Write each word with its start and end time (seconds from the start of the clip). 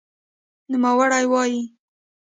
نوموړی 0.71 1.25
وایي، 1.31 1.61